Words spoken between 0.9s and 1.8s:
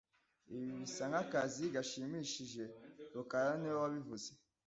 nkakazi